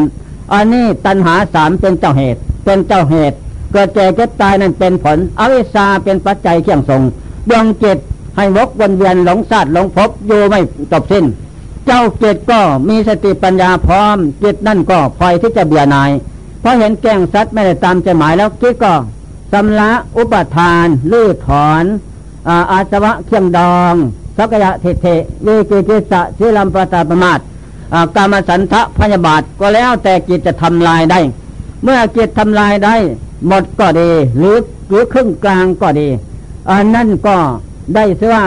[0.53, 3.37] อันนี้ตัณหาสามเป็นเจ้าเหตุ เป็นเจ้าเหตุ
[3.73, 7.03] เกิดแก่เก็บตายนั่นเป็นผล อวิชชาเป็นปัจจัยเขี่ยงส่ง
[7.49, 7.99] ดวงจิต
[8.37, 10.61] ให้วกวนเวียนหลงสัตว์หลงพบอยู่ไม่
[10.93, 11.25] จบสิ้น
[11.87, 16.11] เจ้าจิตก็มีสติปัญญาพร้อมจิตนั่นก็พลอยที่จะเบียนาย
[16.61, 18.93] เพราะเห็นแก้งสัตว์ไม่ได้ตามใจหมายแล้วจิตก็
[19.55, 21.85] สำละอุปทานลื้อถอน
[22.73, 23.95] อาสวะเคียงดอง
[24.37, 25.07] สักยะเทเท
[25.47, 27.39] วิกิจิสะสิลัมปตาประมาท
[28.15, 31.21] กามสันทะพยาบาทก็แล้วแต่จิตจะทำลายได้
[31.83, 32.97] เมื่อจิตทำลายได้
[33.47, 34.57] หมดก็ดี หรือ
[34.89, 36.09] หรือครึ่งกลางก็ดี
[36.71, 37.37] อันนั้นก็
[37.95, 38.45] ได้เสียว่า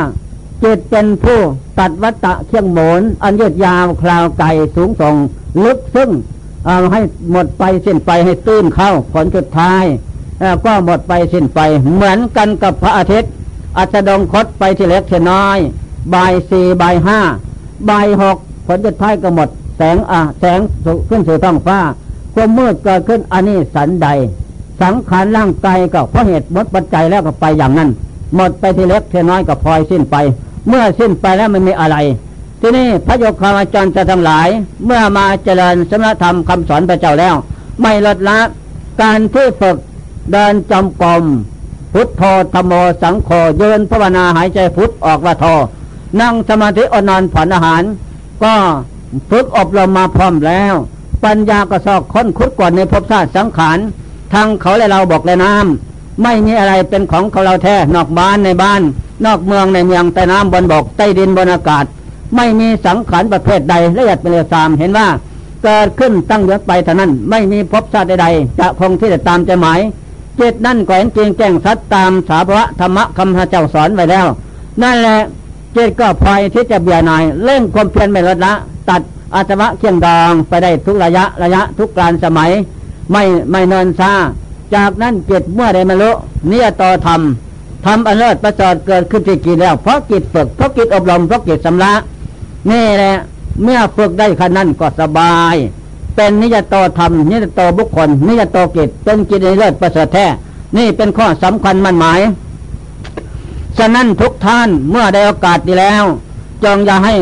[0.64, 1.40] จิตเป็นผู้
[1.80, 5.16] ตัดวัตตะเคียงหมนอันยืดยาวคลาวไก่สูงส่ง
[5.64, 6.10] ลึกซึ่ง
[6.66, 9.84] เอาให้หมดไปสิ้นไปให้ตื้นเข้าผลสุดท้าย
[10.66, 11.60] ก็หมดไปสิ้นไป
[11.94, 13.32] เหมือนกันกับพระอาทิตย์
[13.78, 15.58] อัจดงคตไปที่เล็กที่น้อย
[16.14, 17.20] บายสี่บายห้า
[17.90, 20.60] บายหกผลสุดท้ายก็หมด แสงอะแสง
[21.10, 21.80] ขึ้นสู่ท้องฟ้า
[22.34, 24.08] ความมืดเกิดขึ้นอันนี้สันใด
[24.82, 27.90] สังขารร่างกายก็เพราะเหตุหมดปัจจัยแล้วก็ไปอย่างนั้น
[28.36, 30.16] หมดไปที่เล็กที่น้อยก็พลอยสิ้นไป
[30.68, 31.98] เมื่อสิ้นไปแล้วมันมีอะไร
[32.62, 34.48] ที่นี่พระโยคาวาจารย์จะทั้งหลาย
[34.86, 37.36] เมื่อมาเจริญสมณธรรมคำสอนพระเจ้าแล้ว
[37.82, 38.40] ไม่ลดละ
[39.02, 39.78] การที่ฝึก
[40.32, 41.24] เดินจำกรม
[41.94, 45.46] พุทโธธรรมโมสังโฆเยินภาวนาหายใจพุทออกว่าโท
[46.22, 47.84] นั่งสมาธิอนอนผ่อนอาหาร
[48.44, 48.54] ก็
[49.30, 50.74] ฝึกอบรมมาพร้อมแล้ว
[51.24, 53.78] ปัญญาก็สอกค้นคุดกว่าในภพชาติสังขาร
[54.34, 58.82] ทางเขาและเราบอกเลยน้ำไม่มีอะไรเป็นของเขาเราแท้นอกบ้านในบ้าน
[59.26, 61.86] นอกเมืองในเมืองใต้น้ำบนบกใต้ดินบนอากาศ
[62.36, 65.08] ไม่มีสังขารประเภทใดละเอียดเป็นเรื่องสามเห็นว่า
[65.64, 69.80] เกิดขึ้นตั้งเยอะไปเท่านั้น ไม่มีภพชาติใดๆจะคงที่จะตามใจหมาย
[70.40, 74.26] จิตนั่นแขวนจริงแจ้งสัตตามสาภวะธรรมะคำพระเจ้าสอนไว้แล้ว
[74.84, 75.20] นั่นแหละ
[75.76, 78.54] จิตก็พลอยที่จะเบียนายเล่งความเพียรไม่ลดละ
[78.90, 79.02] ตัด
[79.34, 82.52] อาสวะเคียงดองไปได้ทุกระยะระยะทุกการสมัย
[83.12, 84.12] ไม่ไม่เนินซา
[84.76, 86.12] จากนั้นจิตเมื่อใดมาลุ
[86.50, 91.94] เนี่ยต่อทำทำอันเลิศประเสริฐเกิดขึ้นที่กิจแล้วเพราะกิจฝึกเพราะกิจอบรมเพราะกิจสำละ
[92.72, 93.16] นี่แหละ
[93.64, 95.56] เมื่อฝึกได้ขนาดนั้นก็สบาย
[96.18, 100.26] เป็นนิยตโตธรรม นิยตโตบุคคล นิยตโตกิจเป็นกิจในเลิศประเสริฐแท้
[100.78, 102.20] นี่เป็นข้อสำคัญมั่นหมาย
[103.78, 106.04] ฉะนั้นทุกท่านเมื่อได้โอกาสดีแล้ว
[106.64, 107.16] จงอย่าให้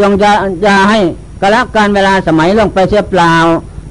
[0.00, 1.00] จงอย่าอย่าให้
[1.40, 3.34] กระลักการเวลาสมัยลงไปเสียเปล่า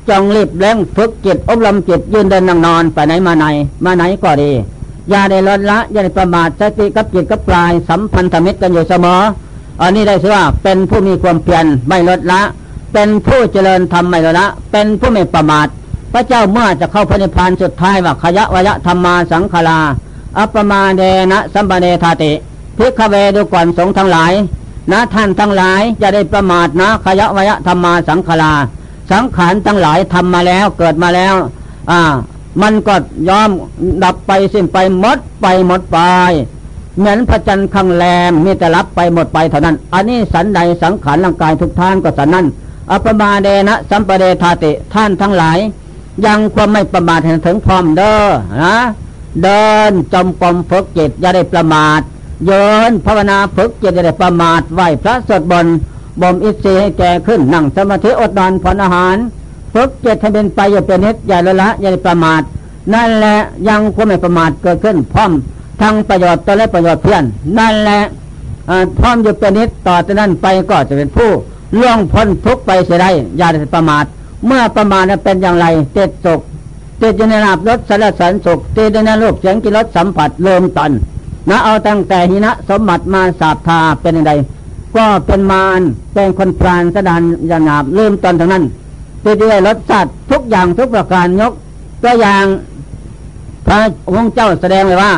[0.09, 3.45] จงรีบเร่งฝึกจิตอบรมจิตยืนเดินนั่งนอนไปไหนมาไหน
[3.85, 4.51] มาไหนก็ดี
[5.09, 9.21] อย่าได้ลดละ อย่าได้ประมาทสติกับจิตกับปลายสัมพันธมิตรกันอยู่เสมอ
[9.81, 12.41] อันนี้ได้ชื่อว่าเป็นผู้มีความเพียรไม่ลดละ
[12.93, 15.67] เป็นผู้เจริญธรรมไม่ละเป็นผู้ไม่ประมาท
[16.13, 19.79] พระเจ้าเมื่อจะเข้าพระนิพพานสุดท้ายว่าขยะวยะธรรมาสังขารา
[20.37, 21.01] อัปมาเด
[21.31, 22.31] นะสัมปเนธาติ
[22.77, 24.33] พิกเวดูก่อนสงทั้งหลาย
[24.91, 28.53] นะท่านทั้งหลายจะได้ประมาทนะขยะวยะธรรมาสังขารา
[29.11, 31.35] สังขารทั้งหลายทำมาแล้วเกิดมาแล้ว
[31.91, 32.01] อ่า
[32.61, 32.95] มันก็
[33.29, 33.49] ยอม
[34.03, 35.99] ดับไปสิ้นไปหมดไปหมดไป
[36.97, 42.45] เหมือนพระจันทร์ข้างแรมมีแต่รับไปหมดไปเท่านั้น อันนี้สันใดสังขารร่างกายทุกท่านก็สันนั้น
[42.91, 45.57] อปมาเดนะสัมปเดธาติท่านทั้งหลาย
[46.25, 48.19] ยังความไม่ประมาทถึงพร้อมเด้อ
[48.63, 48.77] นะ
[49.43, 51.99] เดินจมกรมฝึกจิตอย่าได้ประมาท
[52.45, 55.67] เยินภาวนาฝึกจิตอย่าได้ประมาทไหวพระสดบน
[56.21, 59.15] บ่มอิสรีให้แก่ขึ้นนั่งสมาธิอดนอนผ่อนอาหาร
[59.73, 62.41] ฝึกจิตให้เป็นไปอย่าเป็นนิดอย่าละละอย่าได้ประมาท
[62.93, 65.31] นั่นแหละยังความไม่ประมาทเกิดขึ้นพร้อม
[65.81, 67.23] ทั้งประโยชน์ตัวและประโยชน์เพื่อน
[67.59, 68.01] นั่นแหละ
[68.99, 71.31] พร้อมอยู่เป็นนิดต่อจากนั้นไปก็จะเป็นผู้
[71.79, 74.05] ล่วงพ้นทุกไปเสียได้อย่าได้ประมาท
[74.47, 76.41] เมื่อประมาทเป็นอย่างไรเต็ดสุข
[77.01, 80.91] ติดอยู่ในนาบรถสารสันสุขติดในโลกเสียงกิรสสัมผัสเริ่มต้น
[81.49, 84.33] นะเอาตั้งแต่หินะสมบัติมาสาบทาเป็นอย่างไร
[84.95, 85.81] ก็เป็นมาร
[86.13, 88.63] เป็นคนพรานสดานยานาบเริ่มต้นทั้งนั้น
[89.23, 91.53] ติดด้วยรสสัตว์ทุกอย่างทุกประการยก
[92.03, 92.45] ตัวอย่าง
[93.65, 93.79] พระ
[94.11, 95.13] องค์เจ้าแสดงเลยว่า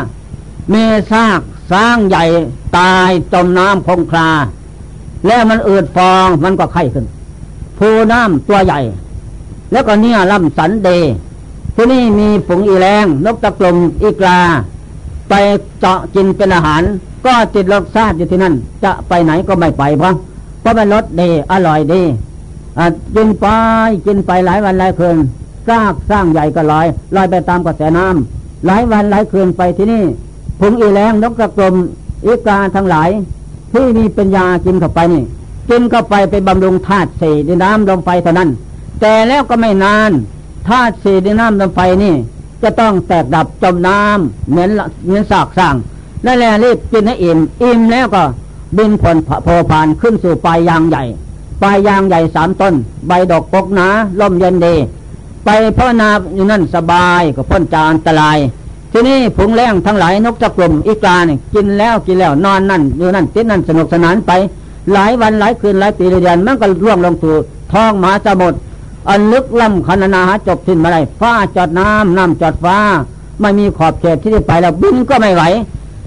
[0.74, 1.42] มีซาก
[1.72, 2.24] สร้างใหญ่
[2.78, 4.30] ตายจมน้ำคงคลา
[5.28, 7.06] แล้วมันอืดฟองมันก็ไข้ขึ้น
[7.78, 8.80] ผูน้ำตัวใหญ่
[9.72, 10.90] แล้วก็เนี่ยลำสันเด
[11.76, 14.40] ที่นี่มีฝงอีแรงนกตะกลมอีกลา
[15.30, 15.34] ไป
[15.80, 16.82] เจาะกินเป็นอาหาร
[17.26, 20.14] ก็ติดรสชาติอยู่ที่นั่น จะไปไหนก็ไม่ไปเพราะ
[20.62, 22.02] เพราะมันรสดีอร่อยดี
[23.16, 23.46] กินไป
[24.06, 25.18] กินไปหลายวันหลายคืน
[25.68, 30.04] ซากสร้างใหญ่ก็ลอยลอยไปตามกระแสน้ำหลายวันหลายคืนไปที่นี่
[30.60, 31.76] ผงอีแรงนกตะกลม
[32.26, 33.10] อีกาทั้งหลาย
[33.76, 35.24] ที่มีปัญญากินเข้าไปนี่
[35.70, 38.50] กินเข้าไปไปบำรุงธาตุสี่ดินน้ำลมไฟเท่านั้น
[39.02, 40.12] แต่แล้วก็ไม่นาน
[40.70, 42.14] ธาตุสี่ดินน้ำลมไฟนี่
[42.64, 44.70] จะต้องแตกดับจมน้ำเหมือน
[45.06, 45.76] เหมือนสากสร้าง
[46.26, 48.24] นั่นแหละรีบกินให้อิ่มอิ่มแล้วก็
[48.78, 51.04] บินผลโพพานขึ้นสู่ปลายยางใหญ่
[51.62, 52.76] ปลายยางใหญ่สามต้น
[53.08, 53.88] ใบดอกกกหนา
[54.20, 54.76] ล่มเย็นดี
[55.46, 58.38] ไปภาวนาอยู่นั่นสบายก็พ้นจากอันตราย
[58.98, 64.32] ทีนี้ผงแรงทั้งหลายนกตะกลุ่มอีกาเนี่ยกินแล้วกินแล้วนอนนั่นอยู่นั่นติดนั่นสนุกสนานไป
[64.94, 67.36] หลายวันหลายคืนหลายปีเดือนมันก็ร่วงลงสู่
[67.72, 68.58] ท้องหมาสมุทร
[69.10, 72.78] อันลึกล้ำคณนาหาจบสิ้นมาได้ฟ้าจอดน้ำน้ำจอดฟ้า
[73.42, 75.44] ไม่มีขอบเขตที่จะไปแล้วบินก็ไม่ไหว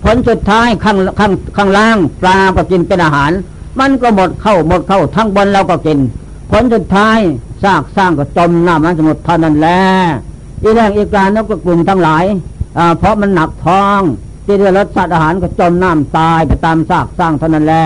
[0.05, 3.31] ผลสุดท้ายข้างข้างข้างล่างปลาก็กินเป็นอาหาร
[3.79, 5.99] มันก็หมดเข้าหมดเข้าทั้งบนเราก็กิน
[6.51, 7.19] ผลสุดท้าย
[7.63, 9.81] ซากสร้างก็จมน้ำมันสมุทรเท่านั้นแหละ
[10.63, 12.25] อีแรงอีกกานกกลุ่มทั้งหลาย
[12.99, 14.01] เพราะมันหนักท้อง
[14.45, 17.85] ที่ได้รสชาติอาหารก็จมน้ำตายไปตามซากสร้างเท่านั้นแหละ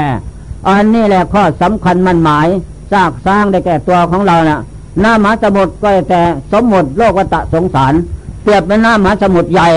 [0.69, 2.49] อันนี้แหละข้อสำคัญมันหมาย
[2.93, 4.61] ซากสร้างได้แก่ตัวของเราเนะ่ะ
[5.01, 7.95] หน้าหมาสมุทรก็แต่สมมติโลกวัตสงสาร
[8.43, 9.69] เปรียบเป็นหน้าหมาสมุทรใหญ่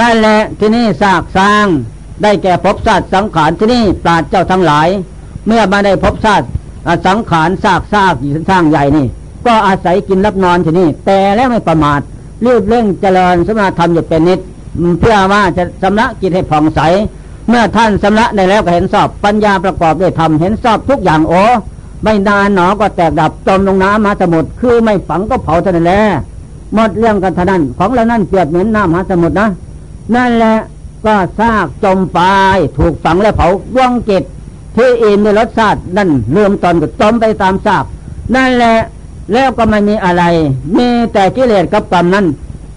[0.00, 1.66] นั่นแหละที่นี่ซากสร้าง
[2.22, 4.88] ได้แก่พบชาติสังขารที่นี่ปราดเจ้าทั้งหลาย
[5.46, 6.46] เมื่อมาได้พบชาติ
[7.06, 8.14] สังขารซากซาก
[8.50, 9.06] สร้างใหญ่นี่
[9.46, 12.00] ก็อาศัยกินรับนอนที่นี่ แต่แล้วไม่ประมาท
[12.44, 14.40] รีบเร่งเจริญสมาธรรมอยู่เป็นนิด
[15.00, 16.80] เพื่อว่าจะสำระกิจให้ผ่องใส
[17.48, 21.42] เมื่อท่านสำระได้แล้วก็เห็นสอบปัญญาประกอบด้วยธรรมเห็นสอบทุกอย่างโอ้
[22.02, 26.00] ไม่นานหนอก็แตกดับจมลงน้ำมหาสมุทรคือไม่ฝังก็เผาเท่านั้นแหละ
[26.74, 29.48] หมดเรื่องกันท่านั้นของเรานั่นเปรียบเหมือนน้ำมหาสมุทรนะ
[30.14, 30.54] นั่นแหละ
[31.06, 32.20] ก็ซากจมไป
[32.78, 34.22] ถูกฝังและเผาว่องจิต
[34.76, 37.84] ที่อินในรสชาตินั่นเริ่มตอนก็จมไปตามซาก
[38.34, 38.76] นั่นแหละ
[39.32, 40.24] แล้วก็ไม่มีอะไร
[40.76, 42.26] มีแต่กิเลสกับกรรมนั้น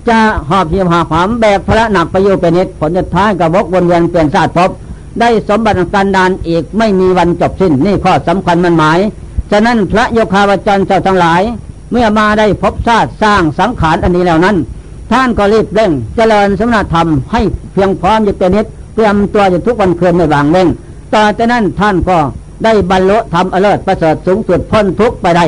[0.10, 4.69] จะหอบเหี่ยวหาความแบกพระหนักไปอยู่เป็นนิดผลจะท้ายกับวกวนเวียนเปลี่ยนชาติพบ
[5.19, 8.99] ได้สมบัติการดานอีกไม่มีวันจบสิ้นนี่ข้อสำคัญมันหมาย
[9.51, 11.41] ฉะนั้นพระโยคาวจรเจ้าทั้งหลาย
[11.91, 14.58] เมื่อมาได้พบชาติสร้างสังขารอันนี้แล้วนั้น
[15.12, 17.41] ท่านก็รีบเร่ง เจริญสมณธรรมให้
[17.73, 20.67] เพียงพร้อมอยู่เป็นนิดเตรียมตัวอยู่ทุกวันคืนไม่วางเล่ง
[21.13, 22.17] ต่อจากนั้นท่านก็
[22.63, 25.45] ได้บรรลุธรรมอเลิศประเสริฐสูงสุดพ้นทุกไปได้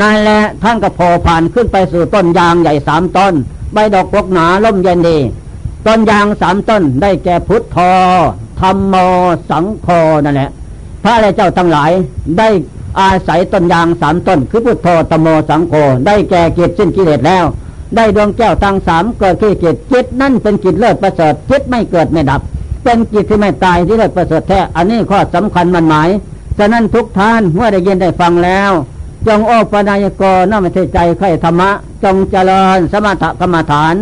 [0.00, 3.34] นั่นแหละท่านก็พอผ่านขึ้นไปสู่ต้นยางใหญ่สามต้น
[3.72, 5.18] ใบดอกพกหนาล่มเย็นดี
[5.86, 7.92] ต้นยางสามต้นได้แก่พุทธอ
[8.60, 8.94] ธรรมโม
[9.50, 9.88] สังโฆ
[10.24, 10.50] นั่นแหละ
[11.02, 11.90] พระอะไรเจ้าทั้งหลาย
[12.38, 12.48] ได้
[13.00, 15.74] อาศัยต้นยางสามต้น คือพุทโธธรรมโมสังโฆ
[16.06, 17.44] ได้แก่กิจสิ้นกิเลสแล้ว
[17.96, 22.40] ได้ดวงแก้วตั้งสามเกิดขึ้นกิจจิตนั่นเป็นกิจเลิศประเสริฐจิตไม่เกิดไม่ดับ
[22.84, 26.08] เป็นกิจที่ไม่ตายที่เลิศประเสริฐแท้อันนี้ข้อสำคัญมันหมาย
[26.58, 28.70] ฉะนั้นทุกท่านเมื่อได้ยินได้ฟังแล้ว
[29.26, 31.70] จงโอปนายกรน้อมเทใจไข่ธรรมะ
[32.04, 33.94] จงเจริญสมถกรรมฐาน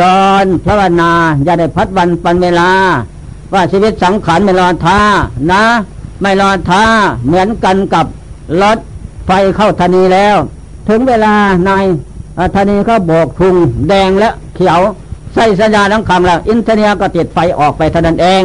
[0.00, 1.12] ดอนพระวนา
[1.44, 2.70] อย่าได้พัดวันปันเวลา
[3.52, 5.00] ว่าชีวิตสังขารไม่รอท่า
[5.52, 5.64] นะ
[6.20, 6.84] ไม่รอท่า
[7.26, 8.06] เหมือนกันกับ
[8.62, 8.78] รถ
[9.26, 10.36] ไฟเข้าธนีแล้ว
[10.88, 11.34] ถึงเวลา
[11.66, 11.70] ใน
[12.54, 13.54] ธนีเขาโบกทุง
[13.88, 14.80] แดงและเขียว
[15.34, 18.42] ใส่สัญญาณทั้งคำแล้ว อินเทเนียก็ติดไฟออกไปเท่านั้นเอง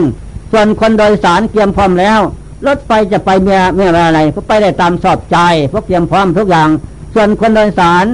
[0.52, 2.20] ส่วนคนโดยสารเตรียมพร้อมแล้ว
[2.67, 5.38] รถไฟจะไปเมื่อเมื่ออะไรก็ไปได้ตามสอบใจ
[5.72, 6.69] พวกเตรียมพร้อมทุกอย่าง
[7.13, 8.06] ส่วนคนโดยสาร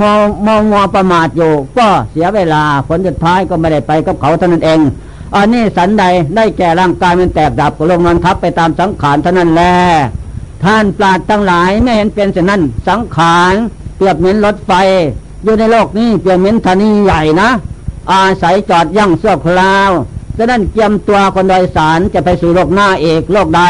[0.00, 4.80] มองมองงอประมาทอยู่ ก็เสียเวลาผลสุดท้ายก็ไม่ได้ไปกับเขาเท่านั้นเอง
[5.36, 6.04] อันนี้สันใด
[6.36, 9.74] ได้แก่ร่างกายมันแตกดับก็ลงนอนทับไปตามสังขารเท่านั้นแหละ
[10.64, 13.54] ท่านปราดทั้งหลายไม่เห็นเป็นเช่นนั้น สังขาร
[13.96, 14.72] เปรียบเหมือนรถไฟ
[15.44, 17.50] อยู่ในโลกนี้เปรียบเหมือนธนีใหญ่นะ
[18.12, 19.90] อาศัยจอดยั่งเสื้อคราว
[20.36, 23.62] จะนั้นเกียมตัวคนโดยสารจะไปสู่โลกหน้าเอกโลกใด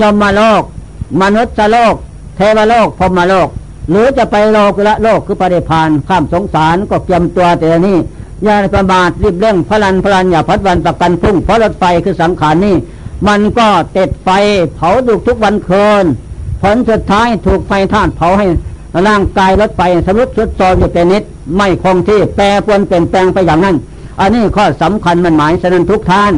[0.00, 0.62] ยมมาโลก
[1.20, 1.94] มนุษย์โลก
[2.36, 3.48] เทวโลกพรมโลก
[3.90, 7.96] หรือจะไปโลกุละโลกคือปฏิพานข้ามสงสารก็เกียมตัวแต่นี้
[8.44, 12.76] อย่าประมาทรีบเร่งพลันพลันอย่าพัดวันประกันพุ่งเพราะรถไฟคือสังขารนี่
[13.28, 14.28] มันก็ติดไฟ
[14.74, 16.04] เผาดุกทุกวันคืน
[16.62, 18.46] ผลสุดท้ายถูกไฟท่านเผาให้
[19.06, 21.22] ร่างกายรถไฟสมุดสุดโซมอยู่เป็นนิด
[21.56, 23.76] ไม่คงที่แปรปรวนเปลี่ยนแปลงไปอย่างนั้น
[24.20, 26.32] อันนี้ข้อสำคัญมันหมายฉะนั้นทุกท่าน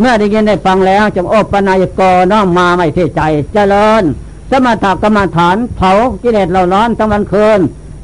[0.00, 2.00] เมื่อได้ยินได้ฟังแล้วจงโอปนายก
[2.32, 3.20] น้อมมาไม่เทใจ
[3.52, 4.02] เจริญ
[4.50, 5.92] สมถกรรมฐานเผา
[6.22, 7.60] กิเลสเราร้อนทั้งวันคืน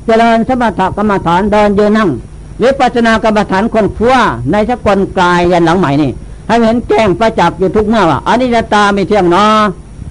[0.06, 2.10] เจริญสมถกรรมฐานเดินยืนนั่ง
[2.62, 4.16] วิปัสนากรรมฐานคนขั้ว
[4.52, 6.10] ในสกลกายยันหลังใหม่นี่
[6.48, 9.62] ให้เห็นแก้งประจักษ์อยู่ทุกเมื่อว่าอนิจจตาไม่เที่ยงเนาะ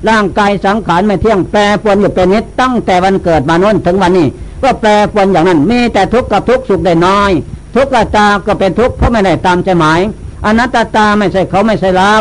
[0.10, 4.28] ร่างกายสังขารไม่เที่ยงแปรปรวนอยู่เป็นนิดตั้งแต่วันเกิดมาโน้นถึงวันนี้
[4.64, 7.32] ก็แปรปรวนอย่างนั้นมีแต่ทุกข์กับทุกข์สุขได้น้อย
[7.78, 10.00] ทุกข์ตาก็เป็นทุกข์เพราะไม่ได้ตามใจหมาย
[10.46, 12.14] อนัตตาไม่ใช่เขาไม่ใช่เรา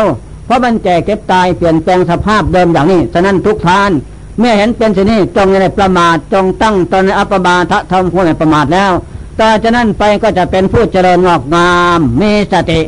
[0.45, 3.91] เพราะมันแก่เก็บตายเปลี่ยนแปลงสภาพเดิมอย่างนี้ฉะนั้นทุกทาน
[4.39, 8.91] เมื่อเห็นเป็นเช่นนี้จงในประมาทจงตั้งตนในอัปมาทะทำผู้ในประมาทแล้ว
[9.39, 12.81] ต่อจากนั้นไปก็จะเป็นผู้เจริญงอกงาม มีสติ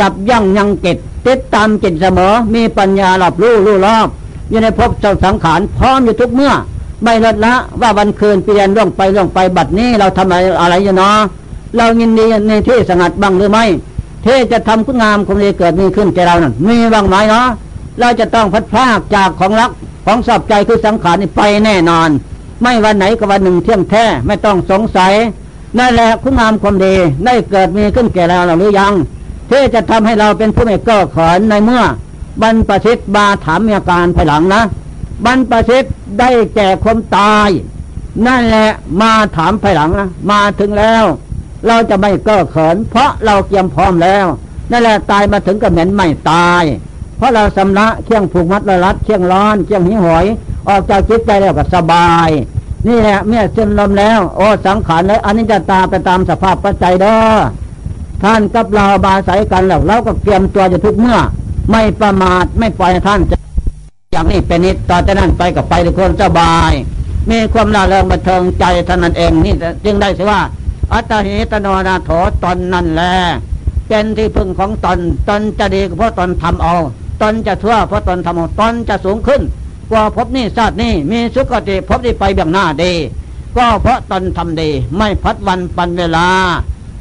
[0.00, 4.08] ยับยั้งยังกิจติดตามจิตเสมอ มีปัญญาหลับรู้รู้รอบ
[4.50, 6.52] อยู่ในภพเจ้าสังขารพร้อมอยู่ทุกเมื่อ
[7.04, 11.16] ไม่ลดละว่าวันคืนเปลี่ยนเรื่องไปเรื่องไปบัดนี้เราทำอะไรอะไรอยู่เนาะ
[11.76, 13.64] เรายินดีในที่สงัดบ้างหรือไม่
[14.22, 17.46] เทจะทำคุณงามคงจะเกิดมีขึ้นแก่เรานั่นมีบ้างไหมเนาะ
[18.00, 19.70] เราจะต้องพัดพลากจากของรัก
[20.06, 22.08] ของสอบใจคือสังขารนี่ไปแน่นอน
[22.62, 25.12] ไม่วันไหนก็วันหนึ่งเที่ยงแท้ไม่ต้องสงสัย
[25.78, 28.92] นั่นแหละคุณงามความดีได้เกิดมีขึ้นแก่เราหรือยัง
[29.50, 31.82] ที่จะทำให้เราเป็นผู้ไม่เก้อขอนในเมื่อ
[32.42, 34.62] บรรพชิตบาถามมีอาการภายหลังนะ
[35.24, 35.84] บรรพชิต
[36.20, 37.48] ได้แก่ความตาย
[38.26, 38.68] นั่นแหละ
[39.00, 41.04] มาถามภายหลังนะมาถึงแล้ว
[41.68, 44.26] เราจะไม่เก้อเขิน เพราะเราเตรียมพร้อมแล้ว
[44.70, 46.64] นั่นแหละตายมาถึงก็เหม็นไม่ตาย
[47.16, 50.24] เพราะเราสำละเคี่ยงผูกมัดละรัดเคี่ยงร้อนเคี่ยงหิหอย
[50.68, 52.28] ออกจากจิตใจแล้วก็สบาย
[52.88, 57.18] นี่แหละเมื่อสิ้นลมแล้ว โอ้สังขารเลยอันนี้จะตาไปตามสภาพปัจจัยเด้อ
[58.22, 61.18] ท่านกับเราบาศัยกันแล้วเราก็เตรียมตัวจะทุกเมื่อ
[61.70, 63.36] ไม่ประมาทไม่ปล่อยท่านจะ
[64.12, 66.72] อย่างนี้เป็นนิดต่อจากนั้นไปกับไปทุกคนสบาย
[67.30, 70.40] มีความร่าเริงบันเทิงใจท่านั้นเองนี่จึงได้สิว่า
[70.94, 72.10] อัตหิตโนนาโถ
[72.44, 73.14] ตนนั่นแหละ
[73.88, 76.74] เป็นที่พึ่งของตนตนจะดีเพราะตนทำเอา
[77.22, 79.42] ตนจะชั่วเพราะตนทำเอาตนจะสูงขึ้น
[79.90, 82.92] กว่าภพนี้ชาตินี้มีสุขติภพนี้ไปเบื้องหน้าดี
[83.56, 86.26] ก็เพราะตนทำดี ไม่พัดวันปันเวลา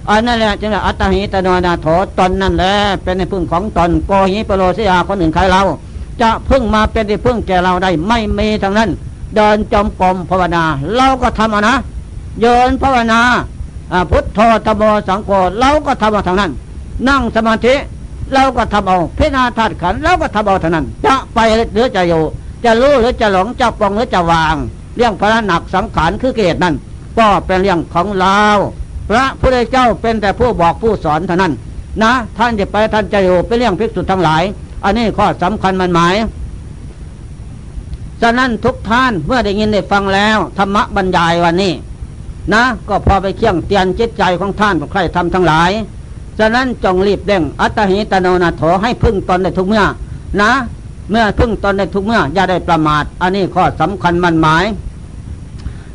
[0.10, 1.88] อันนั่นแหละจึงอัตหิตโนนาโถ
[2.20, 5.62] ตนนั่นแหละเป็นที่พึ่งของตนโกหิปโลสิยาคนอื่นใครเรา
[6.22, 8.90] จะพึ่งมาเป็นที่พึ่งแก่เราได้ไม่มีทางนั้น
[9.36, 10.64] เดินจมกรมภาวนา
[10.96, 11.76] เราก็ทำนะ
[12.42, 13.22] เยินภาวนา
[14.12, 16.52] พุทโธธรรมโมสังโฆเราก็ทำเอาทางนั้น
[17.08, 17.76] นั่งสมาธิ
[18.34, 21.40] เราก็ทำเอาพิจารณาธาตุขันเราก็ทำเอาทางนั้น จะไป
[21.74, 22.24] หรือจะอยู่
[22.66, 24.56] จะรู้หรือจะหลงจะปลงหรือจะวาง
[24.96, 26.76] เรื่องพระหนักสังขารคือเกตนั้น
[27.18, 28.40] ก็เป็นเรื่องของเรา
[29.10, 31.54] พระพุทธเจ้าเป็นแต่ผู้บอกผู้สอนเท่านั้น
[32.04, 34.44] นะ ท่านจะไปท่านจะอยู่เป็นเรื่องภิกษุทั้งหลาย
[34.84, 36.16] อันนี้ข้อสำคัญมันหมาย
[38.22, 41.74] ฉะนั้นทุกท่านเมื่อได้ยินได้ฟังแล้วธรรมบรรยายวันนี้
[42.54, 45.72] นะ ก็พอไปเคี่ยงเตียนจิตใจของท่านของใครทำทั้งหลาย
[46.40, 49.84] ฉะนั้นจงรีบเร่งอัตหิตโนนาโถให้พึ่งตนในทุกเมื่อ
[50.42, 50.52] นะ
[51.12, 54.66] เมื่อพึ่งตนในทุกเมื่อ อย่าได้ประมาท อันนี้ข้อสำคัญมันหมาย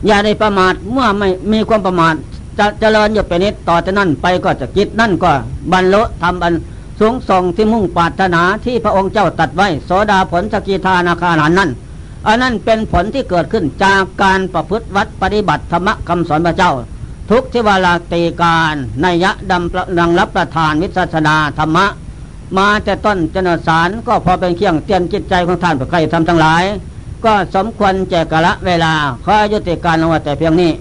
[0.07, 2.15] อย่าได้ประมาทเมื่อไม่มีความประมาท
[2.59, 5.31] จะเจริญอยู่เป็นนิดต่อจากนั้นไปก็จะกิจนั่นก็
[5.73, 6.55] บรรลุทำอัน
[7.01, 11.71] สูงส่งที่มุ่งปรารถนาที่พระองค์เจ้าตัดไว้โสดาผลสกิทานาคานันนั้น
[12.27, 16.73] อันนั้นเป็นผลที่เกิดขึ้นจากการประพฤติวัดปฏิบัติธรรมคำสอนพระเจ้า
[17.31, 21.87] ทุกทิวาลาตีการนัยยะดำประดังรับประทานวิสัชนาธรรมะ
[22.57, 26.63] มาแต่ต้นจนสารก็พอเป็นเครื่องเตือนจิตใจของท่านผู้ใครทำทั้งหลาย
[27.25, 28.93] ก็สมควรแจกกะละเวลา
[29.25, 30.73] ขอยุติการลงว้แต่เพียงนี้